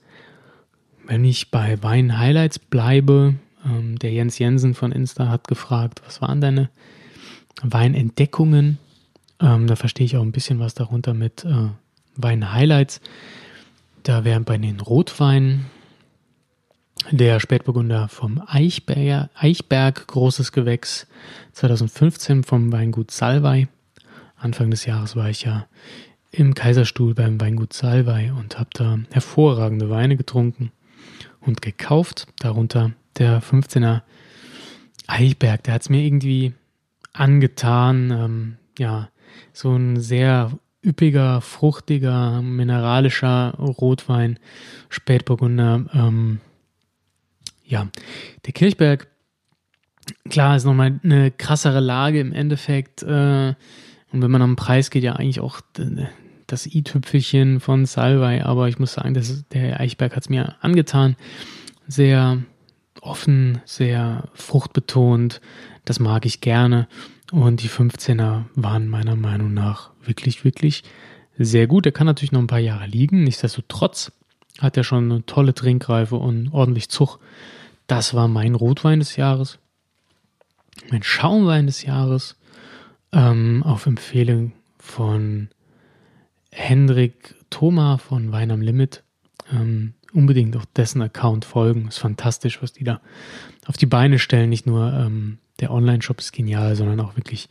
Wenn 1.07 1.25
ich 1.25 1.51
bei 1.51 1.83
Wein-Highlights 1.83 2.59
bleibe, 2.59 3.35
ähm, 3.65 3.99
der 3.99 4.13
Jens 4.13 4.39
Jensen 4.39 4.75
von 4.75 4.93
Insta 4.93 5.29
hat 5.29 5.49
gefragt, 5.49 6.03
was 6.05 6.21
waren 6.21 6.41
deine 6.41 6.71
Weinentdeckungen? 7.63 8.79
Ähm, 9.41 9.67
da 9.67 9.77
verstehe 9.77 10.07
ich 10.07 10.17
auch 10.17 10.23
ein 10.23 10.33
bisschen 10.33 10.61
was 10.61 10.75
darunter 10.75 11.15
mit 11.15 11.45
äh, 11.45 11.69
Wein-Highlights. 12.17 13.01
Da 14.03 14.25
wären 14.25 14.45
bei 14.45 14.59
den 14.59 14.81
Rotweinen 14.81 15.67
der 17.11 17.41
Spätburgunder 17.41 18.09
vom 18.09 18.43
Eichberg, 18.47 19.31
Eichberg, 19.35 20.07
großes 20.07 20.53
Gewächs, 20.53 21.07
2015 21.53 22.45
vom 22.45 22.73
Weingut 22.73 23.11
Salvei. 23.11 23.69
Anfang 24.37 24.71
des 24.71 24.85
Jahres 24.85 25.17
war 25.17 25.29
ich 25.29 25.43
ja 25.43 25.67
im 26.31 26.55
Kaiserstuhl 26.55 27.15
beim 27.15 27.41
Weingut 27.41 27.73
Salvei 27.73 28.33
und 28.33 28.59
habe 28.59 28.71
da 28.73 28.99
hervorragende 29.11 29.91
Weine 29.91 30.17
getrunken 30.17 30.73
und 31.41 31.63
gekauft. 31.63 32.27
Darunter 32.41 32.93
der 33.19 33.43
15er 33.43 34.03
Eichberg, 35.07 35.63
der 35.65 35.75
hat 35.75 35.83
es 35.83 35.91
mir 35.91 36.03
irgendwie 36.03 36.53
angetan. 37.13 38.11
Ähm, 38.11 38.57
ja, 38.79 39.09
so 39.53 39.75
ein 39.75 40.01
sehr 40.01 40.59
üppiger, 40.85 41.41
fruchtiger, 41.41 42.43
mineralischer 42.43 43.55
Rotwein, 43.59 44.39
Spätburgunder. 44.89 45.87
Ähm, 45.95 46.41
ja, 47.65 47.89
der 48.45 48.53
Kirchberg, 48.53 49.09
klar, 50.29 50.57
ist 50.57 50.65
nochmal 50.65 51.01
eine 51.03 51.31
krassere 51.31 51.81
Lage 51.81 52.21
im 52.21 52.33
Endeffekt. 52.33 53.03
Äh, 53.03 53.55
und 54.13 54.23
wenn 54.23 54.31
man 54.31 54.43
am 54.43 54.57
Preis 54.57 54.91
geht, 54.91 55.03
ja 55.03 55.15
eigentlich 55.15 55.41
auch 55.41 55.61
das 56.47 56.67
i-Tüpfelchen 56.67 57.61
von 57.61 57.87
Salvei. 57.87 58.45
Aber 58.45 58.69
ich 58.69 58.79
muss 58.79 58.93
sagen, 58.93 59.15
das, 59.15 59.49
der 59.49 59.81
Eichberg 59.81 60.15
hat 60.15 60.25
es 60.25 60.29
mir 60.29 60.57
angetan. 60.61 61.17
Sehr 61.89 62.39
offen, 63.01 63.61
sehr 63.65 64.29
fruchtbetont. 64.35 65.41
Das 65.85 66.01
mag 66.01 66.27
ich 66.27 66.41
gerne. 66.41 66.87
Und 67.33 67.63
die 67.63 67.69
15er 67.69 68.45
waren 68.55 68.89
meiner 68.89 69.17
Meinung 69.17 69.55
nach 69.55 69.91
wirklich, 70.05 70.45
wirklich 70.45 70.85
sehr 71.37 71.67
gut. 71.67 71.87
Er 71.87 71.93
kann 71.93 72.07
natürlich 72.07 72.33
noch 72.33 72.41
ein 72.41 72.47
paar 72.47 72.59
Jahre 72.59 72.87
liegen. 72.87 73.25
Nichtsdestotrotz 73.25 74.13
hat 74.61 74.77
er 74.77 74.85
schon 74.85 75.11
eine 75.11 75.27
tolle 75.27 75.55
Trinkreife 75.55 76.17
und 76.17 76.49
ordentlich 76.53 76.89
Zug. 76.89 77.19
Das 77.87 78.15
war 78.15 78.29
mein 78.29 78.55
Rotwein 78.55 79.01
des 79.01 79.17
Jahres. 79.17 79.59
Mein 80.91 81.03
Schaumwein 81.03 81.67
des 81.67 81.83
Jahres. 81.83 82.37
Ähm, 83.13 83.63
auf 83.65 83.87
Empfehlung 83.87 84.53
von 84.79 85.49
Hendrik 86.51 87.35
Thoma 87.51 87.99
von 87.99 88.33
Wein 88.33 88.51
am 88.51 88.61
Limit. 88.61 89.03
Ähm, 89.53 89.95
unbedingt 90.13 90.57
auch 90.57 90.65
dessen 90.65 91.03
Account 91.03 91.45
folgen. 91.45 91.89
Ist 91.89 91.99
fantastisch, 91.99 92.63
was 92.63 92.73
die 92.73 92.85
da 92.85 93.01
auf 93.67 93.77
die 93.77 93.87
Beine 93.87 94.19
stellen. 94.19 94.51
Nicht 94.51 94.67
nur 94.67 94.93
ähm, 94.93 95.39
der 95.61 95.71
Online-Shop 95.71 96.19
ist 96.21 96.33
genial, 96.33 96.77
sondern 96.77 97.01
auch 97.01 97.17
wirklich 97.17 97.49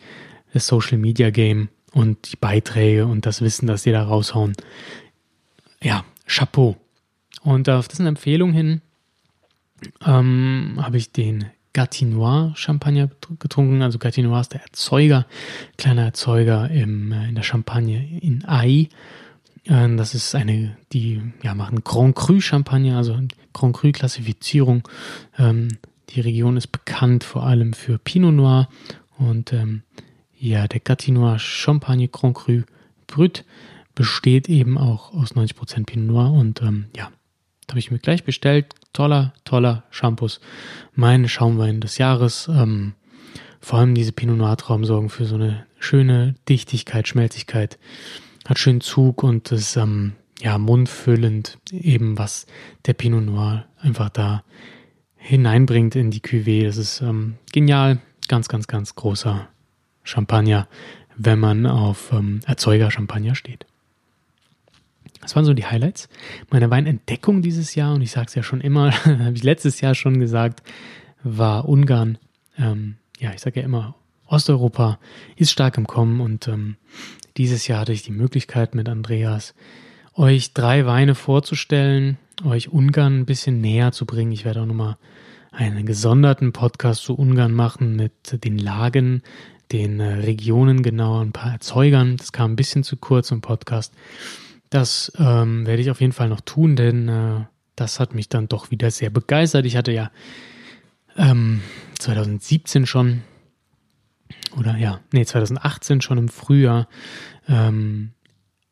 das 0.54 0.68
Social 0.68 0.98
Media 0.98 1.30
Game 1.30 1.70
und 1.94 2.32
die 2.32 2.38
Beiträge 2.38 3.06
und 3.06 3.26
das 3.26 3.42
Wissen, 3.42 3.68
das 3.68 3.84
die 3.84 3.92
da 3.92 4.04
raushauen. 4.04 4.54
Ja, 5.82 6.06
Chapeau. 6.28 6.78
Und 7.44 7.70
auf 7.70 7.88
dessen 7.88 8.06
Empfehlung 8.06 8.54
hin 8.54 8.82
ähm, 10.06 10.78
habe 10.82 10.98
ich 10.98 11.12
den 11.12 11.46
Gatinois 11.74 12.54
Champagner 12.56 13.10
getrunken. 13.40 13.82
Also 13.82 14.00
Gatinois 14.00 14.42
ist 14.42 14.54
der 14.54 14.62
Erzeuger, 14.62 15.26
kleiner 15.78 16.04
Erzeuger 16.04 16.70
im, 16.70 17.12
äh, 17.12 17.28
in 17.28 17.36
der 17.36 17.44
Champagne 17.44 18.20
in 18.22 18.46
Ai. 18.46 18.90
Äh, 19.66 19.96
das 19.96 20.14
ist 20.14 20.36
eine, 20.36 20.78
die 20.94 21.22
ja, 21.42 21.56
machen 21.56 21.84
Grand 21.84 22.16
Cru 22.16 22.40
Champagner, 22.40 22.98
also 22.98 23.18
Grand 23.54 23.76
Cru 23.76 23.92
Klassifizierung. 23.92 24.88
Ähm, 25.38 25.70
die 26.10 26.22
Region 26.22 26.58
ist 26.58 26.68
bekannt 26.68 27.24
vor 27.24 27.44
allem 27.44 27.74
für 27.74 27.98
Pinot 27.98 28.34
Noir 28.34 28.70
und 29.18 29.52
ähm, 29.52 29.82
ja, 30.38 30.68
der 30.68 30.80
Gatinois 30.80 31.40
Champagne 31.40 32.08
Grand 32.08 32.36
Cru 32.36 32.62
Brut 33.08 33.46
besteht 33.96 34.50
eben 34.50 34.78
auch 34.78 35.14
aus 35.14 35.36
90% 35.36 35.86
Pinot 35.86 36.08
Noir 36.08 36.32
und 36.34 36.62
ähm, 36.62 36.86
ja, 36.96 37.10
habe 37.74 37.80
ich 37.80 37.90
mir 37.90 37.98
gleich 37.98 38.24
bestellt. 38.24 38.68
Toller, 38.94 39.34
toller 39.46 39.84
Shampoos. 39.90 40.40
Mein 40.94 41.28
Schaumwein 41.28 41.82
des 41.82 41.98
Jahres. 41.98 42.48
Ähm, 42.48 42.94
vor 43.62 43.80
allem 43.80 43.96
diese 43.96 44.12
Pinot 44.12 44.38
Noir 44.38 44.58
Trauben 44.58 44.86
sorgen 44.86 45.10
für 45.10 45.26
so 45.26 45.34
eine 45.34 45.66
schöne 45.80 46.36
Dichtigkeit, 46.48 47.08
Schmelzigkeit. 47.08 47.80
Hat 48.48 48.60
schönen 48.60 48.82
Zug 48.82 49.24
und 49.24 49.52
ist 49.52 49.76
ähm, 49.76 50.14
ja 50.40 50.60
mundfüllend 50.60 51.58
eben 51.72 52.16
was 52.20 52.46
der 52.86 52.94
Pinot 52.94 53.26
Noir 53.26 53.66
einfach 53.82 54.10
da 54.10 54.44
hineinbringt 55.16 55.96
in 55.96 56.12
die 56.12 56.22
Cuvée. 56.22 56.66
Das 56.66 56.78
ist 56.78 57.02
ähm, 57.02 57.38
genial. 57.52 58.02
Ganz, 58.28 58.50
ganz, 58.50 58.68
ganz 58.68 58.94
großer 58.94 59.48
Champagner, 60.04 60.68
wenn 61.18 61.40
man 61.40 61.66
auf 61.66 62.12
ähm, 62.14 62.42
Erzeuger 62.46 62.92
Champagner 62.92 63.34
steht. 63.34 63.66
Das 65.24 65.36
waren 65.36 65.46
so 65.46 65.54
die 65.54 65.66
Highlights 65.66 66.10
meiner 66.52 66.70
Weinentdeckung 66.70 67.42
dieses 67.42 67.76
Jahr. 67.76 67.96
Und 67.96 68.02
ich 68.02 68.12
sage 68.12 68.28
es 68.28 68.36
ja 68.36 68.44
schon 68.44 68.62
immer, 68.62 68.92
habe 69.06 69.34
ich 69.34 69.44
letztes 69.44 69.82
Jahr 69.82 69.96
schon 69.96 70.20
gesagt, 70.20 70.62
war 71.24 71.68
Ungarn. 71.68 72.18
Ähm, 72.58 72.98
ja, 73.20 73.32
ich 73.34 73.42
sage 73.42 73.62
ja 73.62 73.66
immer, 73.66 73.96
Osteuropa 74.28 75.00
ist 75.36 75.52
stark 75.52 75.78
im 75.78 75.88
Kommen. 75.88 76.22
Und 76.22 76.48
ähm, 76.48 76.76
dieses 77.38 77.68
Jahr 77.68 77.80
hatte 77.80 77.94
ich 77.94 78.04
die 78.04 78.12
Möglichkeit 78.12 78.76
mit 78.76 78.88
Andreas, 78.90 79.56
euch 80.16 80.54
drei 80.54 80.86
Weine 80.86 81.16
vorzustellen, 81.16 82.18
euch 82.46 82.70
Ungarn 82.70 83.22
ein 83.22 83.26
bisschen 83.26 83.62
näher 83.62 83.92
zu 83.92 84.06
bringen. 84.06 84.32
Ich 84.32 84.46
werde 84.46 84.62
auch 84.62 84.66
nochmal 84.66 84.98
einen 85.52 85.86
gesonderten 85.86 86.52
Podcast 86.52 87.04
zu 87.04 87.16
Ungarn 87.16 87.54
machen 87.54 87.96
mit 87.96 88.44
den 88.44 88.58
Lagen, 88.58 89.22
den 89.72 90.00
äh, 90.00 90.16
Regionen 90.16 90.84
genauer, 90.84 91.22
ein 91.22 91.32
paar 91.32 91.54
Erzeugern. 91.54 92.18
Das 92.18 92.32
kam 92.32 92.54
ein 92.54 92.56
bisschen 92.56 92.84
zu 92.84 92.98
kurz 92.98 93.32
im 93.32 93.42
Podcast. 93.42 93.94
Das 94.74 95.12
ähm, 95.20 95.68
werde 95.68 95.84
ich 95.84 95.92
auf 95.92 96.02
jeden 96.02 96.14
Fall 96.14 96.30
noch 96.30 96.42
tun, 96.42 96.76
denn 96.76 97.08
äh, 97.08 97.42
das 97.76 98.00
hat 98.00 98.16
mich 98.16 98.28
dann 98.28 98.48
doch 98.48 98.72
wieder 98.72 98.90
sehr 98.90 99.12
begeistert. 99.12 99.68
Ich 99.68 99.78
hatte 99.78 99.92
ja 99.92 100.10
ähm, 101.16 101.62
2017 102.00 102.88
schon, 102.88 103.22
oder 104.58 104.76
ja, 104.76 105.00
nee, 105.12 105.24
2018 105.24 106.02
schon 106.02 106.18
im 106.18 106.28
Frühjahr 106.28 106.88
ähm, 107.48 108.14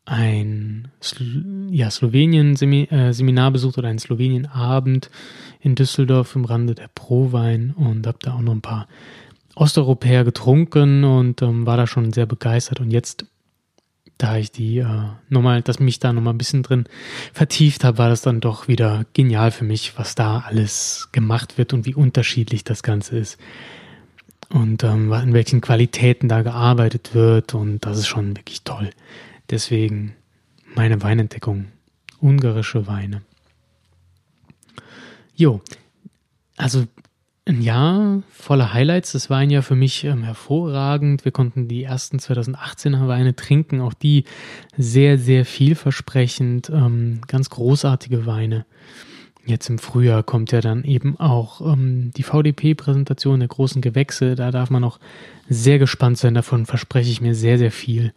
ein 0.06 0.88
Sl 1.04 1.68
ja, 1.70 1.92
Slowenien-Seminar 1.92 3.48
äh, 3.50 3.52
besucht 3.52 3.78
oder 3.78 3.90
einen 3.90 4.00
Slowenien-Abend 4.00 5.12
in 5.60 5.76
Düsseldorf 5.76 6.36
im 6.36 6.46
Rande 6.46 6.74
der 6.74 6.88
Prowein 6.88 7.76
und 7.78 8.08
habe 8.08 8.18
da 8.24 8.34
auch 8.34 8.42
noch 8.42 8.54
ein 8.54 8.62
paar 8.62 8.88
Osteuropäer 9.54 10.24
getrunken 10.24 11.04
und 11.04 11.44
ähm, 11.44 11.68
war 11.68 11.78
da 11.78 11.86
schon 11.86 12.12
sehr 12.12 12.26
begeistert. 12.26 12.80
Und 12.80 12.90
jetzt 12.90 13.28
da 14.22 14.38
ich 14.38 14.52
die 14.52 14.78
äh, 14.78 14.86
nochmal, 15.30 15.62
dass 15.64 15.80
mich 15.80 16.00
da 16.00 16.14
nochmal 16.14 16.34
ein 16.34 16.38
bisschen 16.38 16.62
drin 16.62 16.86
vertieft 17.34 17.84
habe, 17.84 17.98
war 17.98 18.10
das 18.10 18.22
dann 18.22 18.40
doch 18.40 18.68
wieder 18.68 19.06
genial 19.14 19.50
für 19.50 19.64
mich, 19.64 19.98
was 19.98 20.14
da 20.14 20.40
alles 20.40 21.10
gemacht 21.12 21.58
wird 21.58 21.74
und 21.74 21.86
wie 21.86 21.96
unterschiedlich 21.96 22.64
das 22.64 22.84
Ganze 22.84 23.18
ist. 23.18 23.40
Und 24.50 24.84
ähm, 24.84 25.12
in 25.12 25.34
welchen 25.34 25.62
Qualitäten 25.62 26.28
da 26.28 26.44
gearbeitet 26.44 27.16
wird. 27.16 27.56
Und 27.56 27.86
das 27.86 27.98
ist 27.98 28.08
schon 28.08 28.38
wirklich 28.38 28.64
toll. 28.64 28.92
Deswegen 29.50 30.14
meine 30.76 31.02
Weinentdeckung. 31.02 31.68
Ungarische 32.20 32.86
Weine. 32.86 33.24
Jo, 35.36 35.62
also 36.58 36.86
ein 37.46 37.62
Jahr 37.62 38.22
voller 38.30 38.74
Highlights. 38.74 39.14
Das 39.14 39.30
war 39.30 39.40
ein 39.40 39.50
Jahr 39.50 39.64
für 39.64 39.76
mich 39.76 40.04
ähm, 40.04 40.24
hervorragend. 40.24 41.26
Wir 41.26 41.32
konnten 41.32 41.68
die 41.68 41.84
ersten 41.84 42.18
2018er 42.18 43.08
Weine 43.08 43.36
trinken, 43.36 43.82
auch 43.82 43.94
die 43.94 44.26
sehr, 44.78 45.18
sehr 45.18 45.46
vielversprechend. 45.46 46.70
Ähm, 46.70 47.22
ganz 47.28 47.50
großartige 47.50 48.26
Weine. 48.26 48.66
Jetzt 49.44 49.70
im 49.70 49.80
Frühjahr 49.80 50.22
kommt 50.22 50.52
ja 50.52 50.62
dann 50.62 50.84
eben 50.84 51.20
auch 51.20 51.62
ähm, 51.62 52.12
die 52.16 52.24
VDP-Präsentation 52.24 53.40
der 53.40 53.50
großen 53.50 53.82
Gewächse. 53.82 54.36
Da 54.36 54.52
darf 54.52 54.70
man 54.70 54.84
noch 54.84 55.00
sehr 55.50 55.80
gespannt 55.80 56.20
sein. 56.20 56.36
Davon 56.36 56.68
verspreche 56.68 57.10
ich 57.10 57.22
mir 57.22 57.34
sehr, 57.34 57.58
sehr 57.58 57.72
viel. 57.72 58.14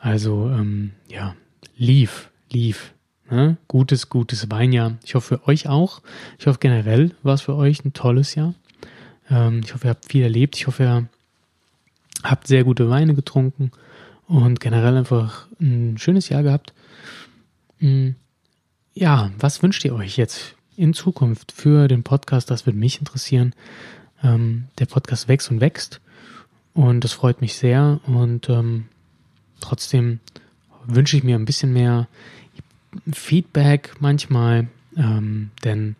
Also, 0.00 0.50
ähm, 0.50 0.92
ja, 1.08 1.36
lief, 1.76 2.30
lief. 2.50 2.92
Ne? 3.30 3.56
Gutes, 3.68 4.08
gutes 4.08 4.50
Weinjahr. 4.50 4.96
Ich 5.04 5.14
hoffe 5.14 5.38
für 5.38 5.48
euch 5.48 5.68
auch. 5.68 6.02
Ich 6.38 6.46
hoffe 6.46 6.58
generell 6.60 7.14
war 7.22 7.34
es 7.34 7.42
für 7.42 7.54
euch 7.54 7.84
ein 7.84 7.92
tolles 7.92 8.34
Jahr. 8.34 8.54
Ähm, 9.30 9.60
ich 9.64 9.74
hoffe, 9.74 9.86
ihr 9.86 9.90
habt 9.90 10.06
viel 10.06 10.22
erlebt. 10.22 10.56
Ich 10.56 10.66
hoffe, 10.66 10.82
ihr 10.82 11.08
habt 12.24 12.46
sehr 12.46 12.64
gute 12.64 12.88
Weine 12.88 13.14
getrunken 13.14 13.70
und 14.26 14.60
generell 14.60 14.96
einfach 14.96 15.46
ein 15.60 15.98
schönes 15.98 16.28
Jahr 16.28 16.42
gehabt. 16.42 16.72
Mm, 17.80 18.10
ja, 18.94 19.30
was 19.38 19.62
wünscht 19.62 19.84
ihr 19.84 19.94
euch 19.94 20.16
jetzt 20.16 20.54
in 20.76 20.94
Zukunft 20.94 21.52
für 21.52 21.88
den 21.88 22.02
Podcast? 22.02 22.50
Das 22.50 22.66
würde 22.66 22.78
mich 22.78 22.98
interessieren. 22.98 23.54
Ähm, 24.22 24.64
der 24.78 24.86
Podcast 24.86 25.28
wächst 25.28 25.50
und 25.50 25.60
wächst 25.60 26.00
und 26.78 27.02
das 27.02 27.12
freut 27.12 27.40
mich 27.40 27.56
sehr 27.56 28.00
und 28.06 28.48
ähm, 28.48 28.86
trotzdem 29.60 30.20
wünsche 30.86 31.16
ich 31.16 31.24
mir 31.24 31.34
ein 31.34 31.44
bisschen 31.44 31.72
mehr 31.72 32.06
Feedback 33.12 33.94
manchmal, 34.00 34.68
ähm, 34.96 35.50
denn 35.64 35.96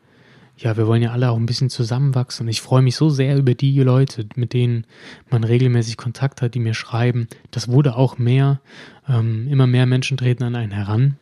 ja, 0.59 0.77
wir 0.77 0.89
wollen 0.89 1.03
ja 1.03 1.13
alle 1.13 1.31
auch 1.31 1.37
ein 1.37 1.47
bisschen 1.47 1.71
zusammenwachsen. 1.71 2.47
Und 2.47 2.51
ich 2.51 2.61
freue 2.61 2.83
mich 2.83 2.97
so 2.97 3.11
sehr 3.11 3.37
über 3.37 3.55
die 3.55 3.81
Leute, 3.81 4.27
mit 4.35 4.53
denen 4.53 4.87
man 5.31 5.45
regelmäßig 5.45 5.97
Kontakt 5.97 6.43
hat, 6.43 6.55
die 6.55 6.59
mir 6.59 6.75
schreiben. 6.75 7.29
Das 7.53 7.69
wurde 7.69 7.97
auch 7.97 8.19
mehr. 8.19 8.61
Ähm, 9.09 9.47
immer 9.49 9.69
mehr 9.69 9.87
Menschen 9.87 10.17
treten 10.17 10.43
an 10.43 10.57
einen 10.57 10.73
heran. 10.73 11.17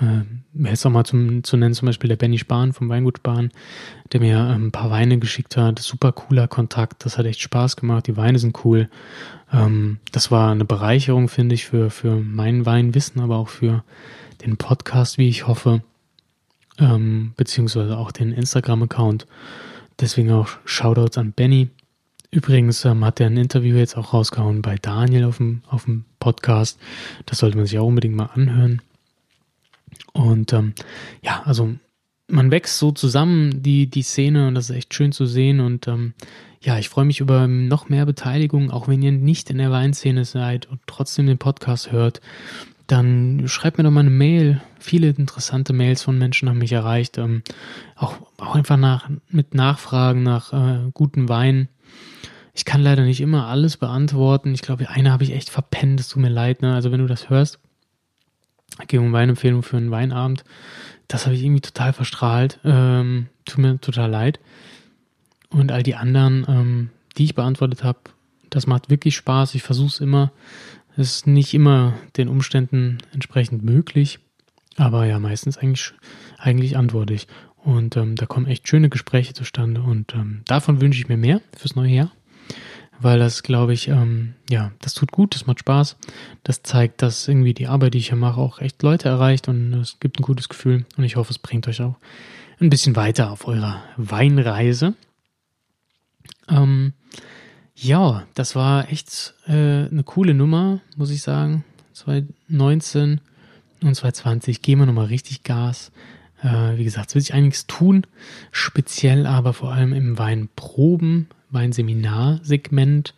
Äh, 0.00 0.76
auch 0.84 0.90
mal 0.90 1.04
zum, 1.04 1.42
zu 1.44 1.56
nennen, 1.56 1.74
zum 1.74 1.86
Beispiel 1.86 2.08
der 2.08 2.16
Benny 2.16 2.38
Spahn 2.38 2.72
vom 2.72 2.88
Weingut 2.88 3.18
Spahn, 3.18 3.50
der 4.12 4.20
mir 4.20 4.36
ähm, 4.36 4.66
ein 4.66 4.72
paar 4.72 4.90
Weine 4.90 5.18
geschickt 5.18 5.56
hat. 5.56 5.78
Super 5.78 6.12
cooler 6.12 6.48
Kontakt, 6.48 7.04
das 7.04 7.18
hat 7.18 7.26
echt 7.26 7.40
Spaß 7.40 7.76
gemacht. 7.76 8.06
Die 8.06 8.16
Weine 8.16 8.38
sind 8.38 8.64
cool. 8.64 8.88
Ähm, 9.52 9.98
das 10.12 10.30
war 10.30 10.52
eine 10.52 10.64
Bereicherung, 10.64 11.28
finde 11.28 11.54
ich, 11.54 11.66
für, 11.66 11.90
für 11.90 12.16
mein 12.16 12.66
Weinwissen, 12.66 13.20
aber 13.20 13.36
auch 13.36 13.48
für 13.48 13.84
den 14.44 14.56
Podcast, 14.56 15.18
wie 15.18 15.28
ich 15.28 15.46
hoffe, 15.46 15.82
ähm, 16.78 17.32
beziehungsweise 17.36 17.96
auch 17.96 18.12
den 18.12 18.32
Instagram-Account. 18.32 19.26
Deswegen 19.98 20.30
auch 20.32 20.48
Shoutouts 20.64 21.18
an 21.18 21.32
Benny. 21.32 21.68
Übrigens 22.30 22.84
ähm, 22.84 23.04
hat 23.04 23.20
er 23.20 23.26
ein 23.26 23.36
Interview 23.36 23.76
jetzt 23.76 23.96
auch 23.96 24.14
rausgehauen 24.14 24.62
bei 24.62 24.76
Daniel 24.76 25.24
auf 25.24 25.38
dem, 25.38 25.62
auf 25.68 25.84
dem 25.84 26.04
Podcast. 26.20 26.78
Das 27.26 27.38
sollte 27.38 27.56
man 27.56 27.66
sich 27.66 27.78
auch 27.78 27.86
unbedingt 27.86 28.14
mal 28.14 28.30
anhören. 28.34 28.80
Und 30.12 30.52
ähm, 30.52 30.74
ja, 31.22 31.42
also 31.44 31.74
man 32.28 32.50
wächst 32.50 32.78
so 32.78 32.92
zusammen, 32.92 33.62
die, 33.62 33.88
die 33.88 34.02
Szene, 34.02 34.48
und 34.48 34.54
das 34.54 34.70
ist 34.70 34.76
echt 34.76 34.94
schön 34.94 35.12
zu 35.12 35.26
sehen. 35.26 35.60
Und 35.60 35.88
ähm, 35.88 36.14
ja, 36.60 36.78
ich 36.78 36.88
freue 36.88 37.04
mich 37.04 37.20
über 37.20 37.46
noch 37.46 37.88
mehr 37.88 38.06
Beteiligung, 38.06 38.70
auch 38.70 38.88
wenn 38.88 39.02
ihr 39.02 39.12
nicht 39.12 39.50
in 39.50 39.58
der 39.58 39.70
Weinszene 39.70 40.24
seid 40.24 40.66
und 40.66 40.80
trotzdem 40.86 41.26
den 41.26 41.38
Podcast 41.38 41.92
hört. 41.92 42.20
Dann 42.86 43.44
schreibt 43.46 43.78
mir 43.78 43.84
doch 43.84 43.90
mal 43.90 44.00
eine 44.00 44.10
Mail. 44.10 44.60
Viele 44.80 45.08
interessante 45.10 45.72
Mails 45.72 46.02
von 46.02 46.18
Menschen 46.18 46.48
haben 46.48 46.58
mich 46.58 46.72
erreicht. 46.72 47.18
Ähm, 47.18 47.42
auch, 47.94 48.14
auch 48.38 48.56
einfach 48.56 48.76
nach, 48.76 49.08
mit 49.28 49.54
Nachfragen 49.54 50.22
nach 50.22 50.52
äh, 50.52 50.90
guten 50.92 51.28
Wein. 51.28 51.68
Ich 52.52 52.64
kann 52.64 52.82
leider 52.82 53.04
nicht 53.04 53.20
immer 53.20 53.46
alles 53.46 53.76
beantworten. 53.76 54.52
Ich 54.54 54.62
glaube, 54.62 54.90
eine 54.90 55.12
habe 55.12 55.22
ich 55.22 55.32
echt 55.32 55.50
verpennt. 55.50 56.00
Es 56.00 56.08
tut 56.08 56.20
mir 56.20 56.28
leid. 56.28 56.62
Ne? 56.62 56.74
Also 56.74 56.90
wenn 56.90 57.00
du 57.00 57.06
das 57.06 57.30
hörst, 57.30 57.60
Um 58.92 59.12
Weinempfehlung 59.12 59.62
für 59.62 59.76
einen 59.76 59.90
Weinabend. 59.90 60.44
Das 61.08 61.26
habe 61.26 61.34
ich 61.34 61.42
irgendwie 61.42 61.60
total 61.60 61.92
verstrahlt. 61.92 62.58
Ähm, 62.64 63.26
tut 63.44 63.58
mir 63.58 63.80
total 63.80 64.10
leid. 64.10 64.40
Und 65.50 65.72
all 65.72 65.82
die 65.82 65.96
anderen, 65.96 66.46
ähm, 66.48 66.90
die 67.16 67.24
ich 67.24 67.34
beantwortet 67.34 67.82
habe, 67.84 67.98
das 68.48 68.66
macht 68.66 68.90
wirklich 68.90 69.16
Spaß. 69.16 69.54
Ich 69.54 69.62
versuche 69.62 69.88
es 69.88 70.00
immer. 70.00 70.32
Es 70.96 71.16
ist 71.16 71.26
nicht 71.26 71.54
immer 71.54 71.94
den 72.16 72.28
Umständen 72.28 72.98
entsprechend 73.12 73.64
möglich. 73.64 74.18
Aber 74.76 75.04
ja, 75.06 75.18
meistens 75.18 75.58
eigentlich, 75.58 75.92
eigentlich 76.38 76.76
antworte 76.76 77.14
ich. 77.14 77.26
Und 77.56 77.96
ähm, 77.96 78.16
da 78.16 78.26
kommen 78.26 78.46
echt 78.46 78.68
schöne 78.68 78.88
Gespräche 78.88 79.34
zustande. 79.34 79.82
Und 79.82 80.14
ähm, 80.14 80.42
davon 80.46 80.80
wünsche 80.80 81.00
ich 81.00 81.08
mir 81.08 81.16
mehr 81.16 81.40
fürs 81.56 81.76
neue 81.76 81.90
Jahr 81.90 82.12
weil 83.00 83.18
das, 83.18 83.42
glaube 83.42 83.72
ich, 83.72 83.88
ähm, 83.88 84.34
ja, 84.48 84.72
das 84.80 84.94
tut 84.94 85.12
gut, 85.12 85.34
das 85.34 85.46
macht 85.46 85.60
Spaß. 85.60 85.96
Das 86.44 86.62
zeigt, 86.62 87.02
dass 87.02 87.26
irgendwie 87.26 87.54
die 87.54 87.66
Arbeit, 87.66 87.94
die 87.94 87.98
ich 87.98 88.08
hier 88.08 88.16
mache, 88.16 88.40
auch 88.40 88.60
echt 88.60 88.82
Leute 88.82 89.08
erreicht 89.08 89.48
und 89.48 89.72
es 89.74 89.98
gibt 90.00 90.20
ein 90.20 90.22
gutes 90.22 90.48
Gefühl 90.48 90.84
und 90.96 91.04
ich 91.04 91.16
hoffe, 91.16 91.30
es 91.30 91.38
bringt 91.38 91.66
euch 91.68 91.80
auch 91.82 91.96
ein 92.60 92.70
bisschen 92.70 92.96
weiter 92.96 93.30
auf 93.30 93.48
eurer 93.48 93.82
Weinreise. 93.96 94.94
Ähm, 96.48 96.92
ja, 97.74 98.26
das 98.34 98.54
war 98.54 98.90
echt 98.90 99.34
äh, 99.46 99.52
eine 99.86 100.02
coole 100.04 100.34
Nummer, 100.34 100.80
muss 100.96 101.10
ich 101.10 101.22
sagen. 101.22 101.64
2019 101.94 103.20
und 103.82 103.94
2020 103.94 104.60
gehen 104.60 104.78
wir 104.78 104.86
nochmal 104.86 105.06
richtig 105.06 105.42
Gas. 105.42 105.90
Äh, 106.42 106.76
wie 106.76 106.84
gesagt, 106.84 107.08
es 107.08 107.14
wird 107.14 107.24
sich 107.24 107.34
einiges 107.34 107.66
tun, 107.66 108.06
speziell 108.52 109.26
aber 109.26 109.54
vor 109.54 109.72
allem 109.72 109.94
im 109.94 110.18
Weinproben 110.18 111.28
mein 111.50 111.72
Seminarsegment. 111.72 113.14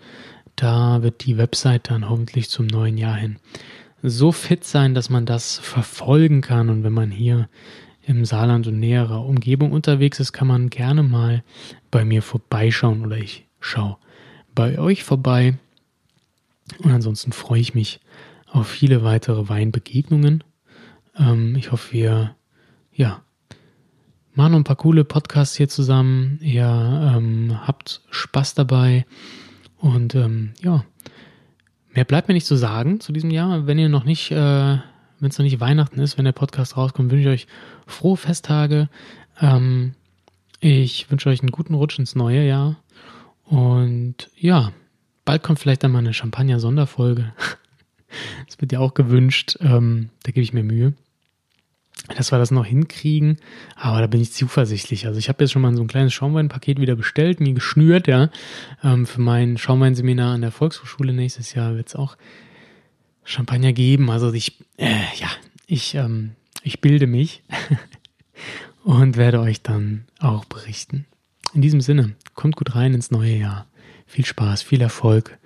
Da 0.57 1.03
wird 1.03 1.25
die 1.25 1.39
Website 1.39 1.91
dann 1.91 2.09
hoffentlich 2.09 2.51
zum 2.51 2.67
neuen 2.67 2.99
Jahr 2.99 3.17
hin 3.17 3.39
so 4.03 4.33
fit 4.33 4.65
sein, 4.65 4.95
dass 4.95 5.11
man 5.11 5.27
das 5.27 5.59
verfolgen 5.59 6.41
kann. 6.41 6.69
Und 6.69 6.83
wenn 6.83 6.93
man 6.93 7.11
hier 7.11 7.49
im 8.05 8.25
Saarland 8.25 8.67
und 8.67 8.81
näherer 8.81 9.25
Umgebung 9.25 9.73
unterwegs 9.73 10.19
ist, 10.19 10.33
kann 10.33 10.49
man 10.49 10.71
gerne 10.71 11.03
mal 11.03 11.45
bei 11.91 12.05
mir 12.05 12.23
vorbeischauen 12.23 13.05
oder 13.07 13.17
ich 13.17 13.47
schaue 13.61 13.97
bei 14.55 14.79
euch 14.79 15.05
vorbei. 15.05 15.55
Und 16.79 16.91
ansonsten 16.91 17.33
freue 17.33 17.61
ich 17.61 17.75
mich 17.75 18.01
auf 18.49 18.67
viele 18.67 19.05
weitere 19.05 19.49
Weinbegegnungen. 19.49 20.43
Ähm, 21.17 21.55
ich 21.57 21.71
hoffe, 21.71 21.93
wir 21.93 22.37
ja, 22.93 23.23
machen 24.35 24.55
ein 24.55 24.65
paar 24.65 24.77
coole 24.77 25.05
Podcasts 25.05 25.57
hier 25.57 25.69
zusammen. 25.69 26.39
Ihr 26.41 26.65
ähm, 26.65 27.59
habt 27.67 28.03
Spaß 28.11 28.55
dabei. 28.55 29.07
Und 29.79 30.15
ähm, 30.15 30.55
ja, 30.63 30.85
mehr 31.93 32.05
bleibt 32.05 32.29
mir 32.29 32.35
nicht 32.35 32.47
zu 32.47 32.57
sagen 32.57 33.01
zu 33.01 33.13
diesem 33.13 33.31
Jahr. 33.31 33.67
Wenn 33.67 33.79
ihr 33.79 33.89
noch 33.89 34.05
nicht, 34.05 34.31
äh, 34.31 34.37
wenn 34.37 35.29
es 35.29 35.39
noch 35.39 35.45
nicht 35.45 35.61
Weihnachten 35.61 36.01
ist, 36.01 36.19
wenn 36.19 36.25
der 36.25 36.33
Podcast 36.33 36.77
rauskommt, 36.77 37.11
wünsche 37.11 37.29
ich 37.29 37.43
euch 37.43 37.47
frohe 37.87 38.17
Festtage. 38.17 38.89
Ähm, 39.41 39.95
ich 40.61 41.11
wünsche 41.11 41.29
euch 41.29 41.41
einen 41.41 41.51
guten 41.51 41.75
Rutsch 41.75 41.99
ins 41.99 42.15
neue 42.15 42.47
Jahr. 42.47 42.77
Und 43.45 44.31
ja, 44.37 44.73
bald 45.25 45.43
kommt 45.43 45.59
vielleicht 45.59 45.83
dann 45.83 45.93
mal 45.93 45.99
eine 45.99 46.15
Champagner-Sonderfolge. 46.15 47.33
Das 48.47 48.61
wird 48.61 48.73
ja 48.73 48.79
auch 48.81 48.93
gewünscht. 48.93 49.57
Ähm, 49.61 50.11
da 50.25 50.33
gebe 50.33 50.43
ich 50.43 50.53
mir 50.53 50.63
Mühe 50.63 50.93
dass 52.09 52.33
wir 52.33 52.39
das 52.39 52.51
noch 52.51 52.67
hinkriegen. 52.67 53.39
Aber 53.77 54.01
da 54.01 54.07
bin 54.07 54.21
ich 54.21 54.33
zuversichtlich. 54.33 55.07
Also 55.07 55.19
ich 55.19 55.29
habe 55.29 55.43
jetzt 55.43 55.53
schon 55.53 55.63
mal 55.63 55.75
so 55.75 55.83
ein 55.83 55.89
kleines 55.89 56.13
Schaumweinpaket 56.13 56.81
wieder 56.81 56.97
bestellt, 56.97 57.41
mir 57.41 57.55
geschnürt, 57.55 58.07
ja. 58.07 58.31
Ähm, 58.83 59.07
für 59.07 59.21
mein 59.21 59.59
Schaumweinseminar 59.59 60.35
an 60.35 60.41
der 60.41 60.51
Volkshochschule 60.51 61.13
nächstes 61.13 61.55
Jahr 61.55 61.75
wird 61.77 61.89
es 61.89 61.97
auch 61.97 62.17
Champagner 63.25 63.73
geben. 63.73 64.11
Also 64.11 64.33
ich, 64.33 64.59
äh, 64.77 64.91
ja, 65.17 65.29
ich, 65.67 65.95
ähm, 65.95 66.33
ich 66.63 66.81
bilde 66.81 67.07
mich 67.07 67.43
und 68.85 69.17
werde 69.17 69.41
euch 69.41 69.63
dann 69.63 70.05
auch 70.19 70.45
berichten. 70.45 71.07
In 71.55 71.63
diesem 71.63 71.81
Sinne, 71.81 72.15
kommt 72.35 72.57
gut 72.57 72.75
rein 72.75 72.95
ins 72.95 73.11
neue 73.11 73.37
Jahr. 73.37 73.67
Viel 74.07 74.25
Spaß, 74.25 74.63
viel 74.63 74.81
Erfolg 74.81 75.39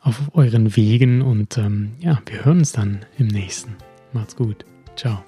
auf 0.00 0.34
euren 0.34 0.76
Wegen 0.76 1.22
und 1.22 1.58
ähm, 1.58 1.92
ja, 2.00 2.22
wir 2.26 2.44
hören 2.44 2.58
uns 2.58 2.72
dann 2.72 3.04
im 3.18 3.26
nächsten. 3.26 3.74
Macht's 4.12 4.36
gut. 4.36 4.64
Ciao. 4.96 5.24